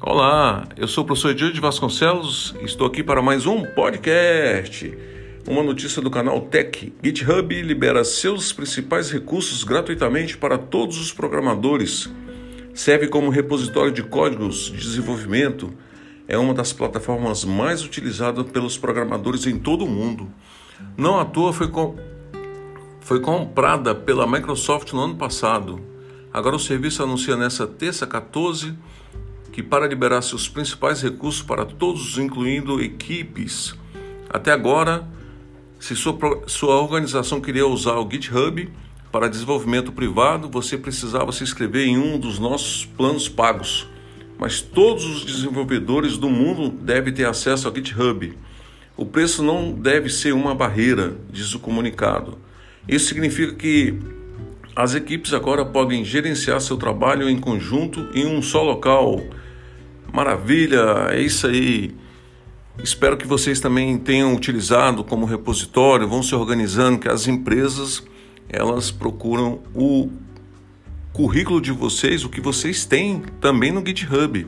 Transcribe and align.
Olá, 0.00 0.68
eu 0.76 0.86
sou 0.86 1.04
o 1.04 1.06
professor 1.06 1.30
Edir 1.30 1.52
de 1.52 1.60
Vasconcelos, 1.60 2.54
estou 2.62 2.86
aqui 2.86 3.02
para 3.02 3.22
mais 3.22 3.46
um 3.46 3.64
podcast. 3.64 4.96
Uma 5.48 5.62
notícia 5.62 6.02
do 6.02 6.10
canal 6.10 6.40
Tech. 6.40 6.92
GitHub 7.02 7.62
libera 7.62 8.04
seus 8.04 8.52
principais 8.52 9.10
recursos 9.10 9.64
gratuitamente 9.64 10.36
para 10.36 10.58
todos 10.58 10.98
os 10.98 11.12
programadores. 11.12 12.10
Serve 12.74 13.08
como 13.08 13.30
repositório 13.30 13.92
de 13.92 14.02
códigos 14.02 14.66
de 14.66 14.78
desenvolvimento. 14.78 15.72
É 16.28 16.36
uma 16.36 16.52
das 16.52 16.72
plataformas 16.72 17.44
mais 17.44 17.84
utilizadas 17.84 18.44
pelos 18.50 18.76
programadores 18.76 19.46
em 19.46 19.58
todo 19.58 19.84
o 19.84 19.88
mundo. 19.88 20.28
Não 20.96 21.18
à 21.18 21.24
toa 21.24 21.52
foi, 21.52 21.68
com... 21.68 21.96
foi 23.00 23.20
comprada 23.20 23.94
pela 23.94 24.26
Microsoft 24.26 24.92
no 24.92 25.00
ano 25.00 25.16
passado. 25.16 25.80
Agora 26.32 26.56
o 26.56 26.60
serviço 26.60 27.02
anuncia 27.02 27.36
nessa 27.36 27.66
terça 27.66 28.06
14 28.06 28.76
que 29.56 29.62
para 29.62 29.86
liberar 29.86 30.20
seus 30.20 30.50
principais 30.50 31.00
recursos 31.00 31.40
para 31.40 31.64
todos, 31.64 32.18
incluindo 32.18 32.78
equipes. 32.78 33.74
Até 34.28 34.52
agora, 34.52 35.08
se 35.80 35.96
sua, 35.96 36.14
sua 36.46 36.76
organização 36.78 37.40
queria 37.40 37.66
usar 37.66 37.94
o 37.94 38.06
GitHub 38.10 38.70
para 39.10 39.28
desenvolvimento 39.28 39.92
privado, 39.92 40.50
você 40.50 40.76
precisava 40.76 41.32
se 41.32 41.42
inscrever 41.42 41.86
em 41.86 41.96
um 41.96 42.18
dos 42.18 42.38
nossos 42.38 42.84
planos 42.84 43.30
pagos. 43.30 43.88
Mas 44.38 44.60
todos 44.60 45.06
os 45.06 45.24
desenvolvedores 45.24 46.18
do 46.18 46.28
mundo 46.28 46.68
devem 46.68 47.14
ter 47.14 47.24
acesso 47.24 47.66
ao 47.66 47.74
GitHub. 47.74 48.36
O 48.96 49.04
preço 49.04 49.42
não 49.42 49.72
deve 49.72 50.08
ser 50.08 50.32
uma 50.32 50.54
barreira, 50.54 51.16
diz 51.30 51.54
o 51.54 51.58
comunicado. 51.58 52.38
Isso 52.88 53.08
significa 53.08 53.54
que 53.54 53.98
as 54.74 54.94
equipes 54.94 55.32
agora 55.32 55.64
podem 55.64 56.04
gerenciar 56.04 56.60
seu 56.60 56.76
trabalho 56.76 57.28
em 57.28 57.38
conjunto 57.38 58.08
em 58.14 58.26
um 58.26 58.40
só 58.40 58.62
local 58.62 59.20
Maravilha, 60.12 61.08
é 61.10 61.20
isso 61.20 61.46
aí. 61.46 61.94
Espero 62.82 63.16
que 63.16 63.26
vocês 63.26 63.60
também 63.60 63.98
tenham 63.98 64.34
utilizado 64.34 65.02
como 65.04 65.26
repositório, 65.26 66.08
vão 66.08 66.22
se 66.22 66.34
organizando, 66.34 66.98
que 66.98 67.08
as 67.08 67.26
empresas 67.26 68.02
elas 68.48 68.90
procuram 68.90 69.60
o 69.74 70.10
currículo 71.12 71.60
de 71.60 71.72
vocês, 71.72 72.24
o 72.24 72.28
que 72.28 72.40
vocês 72.40 72.84
têm 72.84 73.22
também 73.40 73.72
no 73.72 73.84
GitHub. 73.84 74.46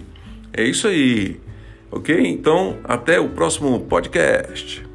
É 0.53 0.65
isso 0.65 0.87
aí, 0.87 1.41
ok? 1.91 2.27
Então, 2.27 2.79
até 2.85 3.21
o 3.21 3.29
próximo 3.29 3.81
podcast. 3.81 4.88